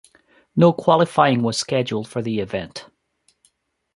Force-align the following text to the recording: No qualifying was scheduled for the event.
No 0.55 0.73
qualifying 0.73 1.43
was 1.43 1.59
scheduled 1.59 2.07
for 2.07 2.23
the 2.23 2.39
event. 2.39 2.87